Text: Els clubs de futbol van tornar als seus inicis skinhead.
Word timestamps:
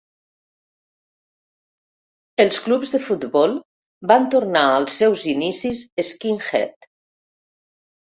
Els 2.45 2.57
clubs 2.67 2.93
de 2.95 3.01
futbol 3.07 3.53
van 4.13 4.25
tornar 4.37 4.63
als 4.79 4.97
seus 5.03 5.27
inicis 5.35 5.83
skinhead. 6.09 6.89